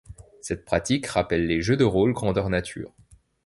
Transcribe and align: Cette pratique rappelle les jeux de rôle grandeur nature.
Cette 0.41 0.65
pratique 0.65 1.05
rappelle 1.05 1.45
les 1.45 1.61
jeux 1.61 1.77
de 1.77 1.83
rôle 1.83 2.11
grandeur 2.13 2.49
nature. 2.49 2.91